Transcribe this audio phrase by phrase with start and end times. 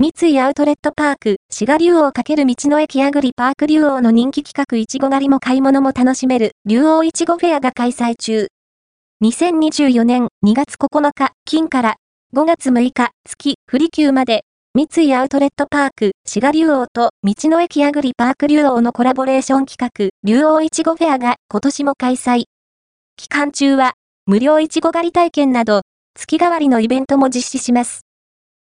[0.00, 8.46] 三井アウトレットパーク、滋賀竜王×道の駅アグリパーク竜王の人気企画いちご狩りも買い物も楽しめる竜王いちごフェアが開催中。
[9.24, 11.96] 2024年2月9日、金から
[12.32, 22.44] 5月6日、月、不利休まで、三井アウトレットパーク、滋賀竜王と道の駅アグリパーク竜王のコラボレーション企画、竜王いちごフェアが今年も開催。
[23.16, 23.94] 期間中は、
[24.26, 25.82] 無料いちご狩り体験など、
[26.14, 28.07] 月替わりのイベントも実施します。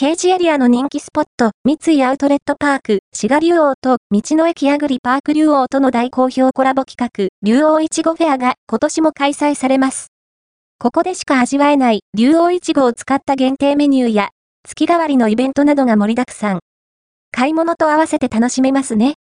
[0.00, 10.06] 刑事エリアの人気スポット、三井アウトレットパーク、滋賀竜王と道の駅アグリパーク竜王との大好評コラボ企画、竜王いちごフェアが今年も開催されます。
[10.78, 14.30] ここでしか味わえない竜王いちごを使った限定メニューや、
[14.66, 16.60] 月替わりのイベントなどが盛りだくさん。
[17.30, 19.16] 買い物と合わせて楽しめますね。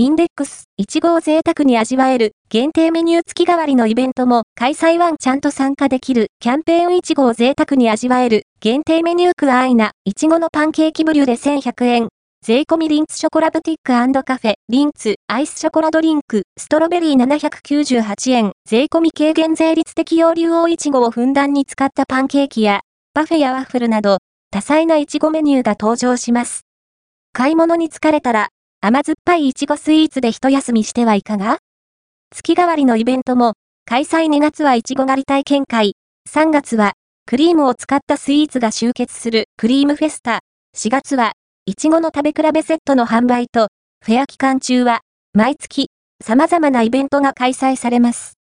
[0.00, 6.28] インデックス、いちごを贅沢に味わえる限定メニュー付き代わりのイベントも開催ワンちゃんと参加できる。
[6.40, 8.44] キャンペーンいちごを贅沢に味わえる。
[8.60, 12.08] 限定メニュークアイナ、いちごのパンケーキブリュレ1100円。
[12.42, 22.80] 税込みリンツショコラブティックカフェ、リンツ、アイスショコラドリンク、ストロベリー798円、税込み軽減税率適用竜王いちごをふんだんに使ったパンケーキや、
[23.12, 24.16] パフェやワッフルなど、
[24.50, 26.62] 多彩ないちごメニューが登場します。
[27.34, 28.48] 買い物に疲れたら、
[28.82, 31.58] 甘酸っぱいいちごスイーツで一休みしてはいかが？
[32.34, 33.52] 月替わりのイベントも、
[33.84, 35.96] 開催2月はいちご狩り体験会、
[36.30, 36.94] 3月は、
[37.26, 40.38] クリームを使ったスイーツが集結するクリームフェスタ、
[40.74, 41.32] 4月は、
[41.66, 43.68] いちごの食べ比べセットの販売と、
[44.02, 45.00] フェア期間中は、
[45.34, 45.88] 毎月、
[46.24, 48.38] 様々なイベントが開催されます。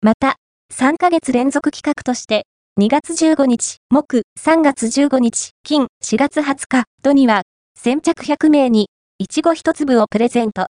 [0.00, 0.36] また、
[0.72, 2.46] 3ヶ月連続企画として、
[2.80, 7.42] 2月15日、木、3月15日、金、4月20日、土には、
[7.78, 8.88] 先着100名に、
[9.18, 10.66] いちご一粒をプレゼント。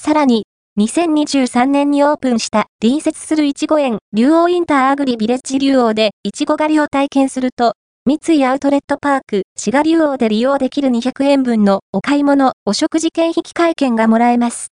[0.00, 0.44] さらに、
[0.78, 7.72] 2023年にオープンした隣接するいちご園、竜王インターアグリビレッジ竜王でいちご狩りを体験すると、
[8.06, 14.62] 三井アウトレットパーク、滋賀竜王で利用できる200円分のお買い物、お食事券引換券がもらえます。